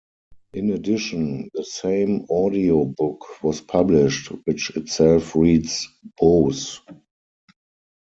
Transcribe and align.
In 0.53 0.71
addition, 0.71 1.51
the 1.53 1.63
same 1.63 2.25
audio 2.31 2.85
book 2.85 3.43
was 3.43 3.61
published, 3.61 4.29
which 4.45 4.75
itself 4.75 5.35
reads 5.35 5.87
Boes. 6.19 6.81